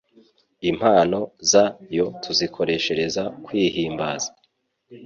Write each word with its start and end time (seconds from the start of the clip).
Impano 0.71 1.19
za 1.51 1.63
yo 1.97 2.05
tuzikoreshereza 2.23 3.23
kwihimbaza 3.45 4.29